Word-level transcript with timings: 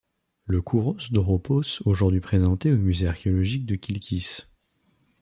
Le 0.47 0.63
kouros 0.63 0.97
d'Europos 1.11 1.61
aujourd'hui 1.85 2.21
présenté 2.21 2.73
au 2.73 2.75
Musée 2.77 3.07
archéologique 3.07 3.67
de 3.67 3.75
Kilkis. 3.75 4.47